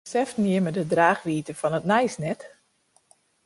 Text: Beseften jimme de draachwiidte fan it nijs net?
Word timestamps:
Beseften 0.05 0.45
jimme 0.51 0.71
de 0.77 0.83
draachwiidte 0.91 1.53
fan 1.59 1.77
it 1.79 1.85
nijs 1.91 2.15
net? 2.25 2.39